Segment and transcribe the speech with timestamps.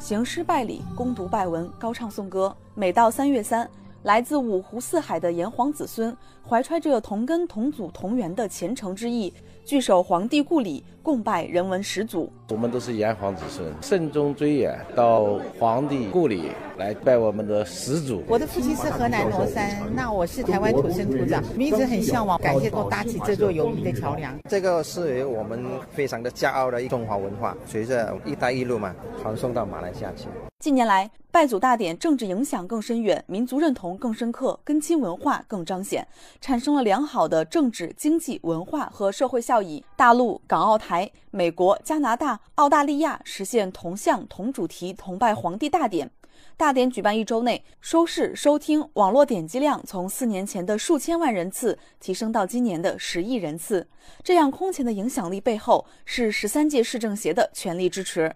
[0.00, 2.56] 行诗拜礼、攻读拜文、高唱颂歌。
[2.74, 3.68] 每到三月三，
[4.02, 6.16] 来自五湖四海的炎黄子孙，
[6.48, 9.30] 怀揣着同根同祖同源的虔诚之意，
[9.62, 12.32] 聚首皇帝故里，共拜人文始祖。
[12.48, 18.22] 我们都是炎黄子孙，慎终追远，到皇帝故里来拜我们的始祖。
[18.26, 24.34] 我的父亲是河南罗山，那我是台湾土生土长，一直很向往，感谢够搭起这座友谊的桥梁。
[24.48, 30.26] 这个是我们非常的骄傲的中华文化，随着“一带一路”嘛，传送到马来西亚去。
[30.58, 36.06] 近年来，拜祖大典政治影响更深远，民族认同更深刻，根亲文化更彰显，
[36.40, 39.84] 产生了良好的政治、经济、文化和社会效益。
[39.96, 42.40] 大陆、港澳台、美国、加拿大。
[42.56, 46.10] 澳大利亚实现同向、同主题、同拜皇帝大典。
[46.56, 53.86] 大典举办一周内，收视、收听、网络点击量从四年前的数千万人次提升到今年的十亿人次。
[54.24, 58.34] 这样空前的影响力背后，是十三届市政协的全力支持。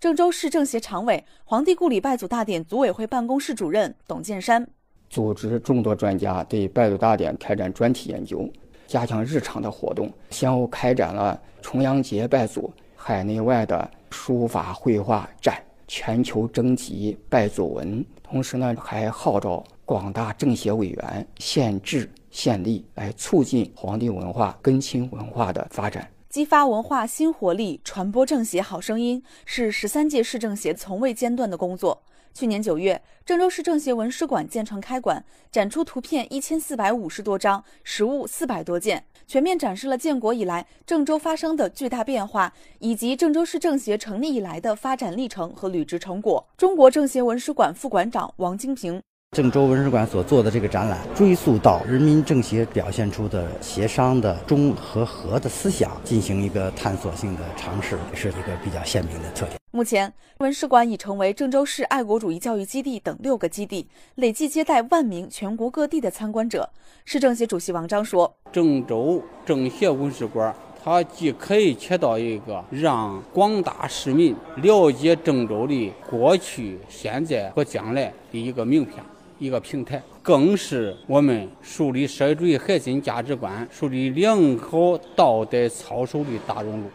[0.00, 4.66] 郑州市政协常委、皇帝故里拜祖大典组委会办公室主任董建山
[5.08, 8.48] 组织众多专家对拜祖大典开展专题研究，
[8.86, 12.72] 加强日常的活动，先后开展了重阳节拜祖。
[12.96, 32.02] 海内外的书法绘画展，全球征集拜祖文，同时呢，还号召广大政协委员献智献力，来促进皇帝文化、根亲文化的发展，激发文化新活力，传播政协好声音，是十三届市政协从未间断的工作。
[32.32, 46.44] 去年九月，郑州市政协文史馆建成开馆，展出图片一千四百五十多张，实物四百多件，全面展示了建国以来郑州发生的巨大变化，以及郑州市政协成立以来的发展历程和履职成果。
[46.56, 49.00] 中国政协文史馆副馆长王金平。
[49.34, 59.58] 郑州文史馆所做的这个展览，追溯到人民政协表现出的协商的中和和的思想，进行一个探索性的尝试，是一个比较鲜明的特点。
[59.72, 66.70] 目前，文史馆已成为郑州市爱国主义教育基地等六个基地，累计接待万名全国各地的参观者。
[67.04, 79.04] 市政协主席王章说：“郑州政协文史馆，它既可以起到一个让广大市民了解郑州的过去、现在和将来的一个名片。”
[79.38, 86.88] 一个平台，更是我们树立社会主义核心价值观、树立良好道德操守的大熔炉。